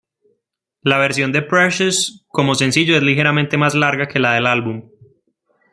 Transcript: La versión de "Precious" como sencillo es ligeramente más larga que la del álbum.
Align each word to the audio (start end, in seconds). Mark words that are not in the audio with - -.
La 0.81 0.97
versión 0.97 1.31
de 1.31 1.43
"Precious" 1.43 2.25
como 2.29 2.55
sencillo 2.55 2.97
es 2.97 3.03
ligeramente 3.03 3.55
más 3.55 3.75
larga 3.75 4.07
que 4.07 4.17
la 4.17 4.33
del 4.33 4.47
álbum. 4.47 4.89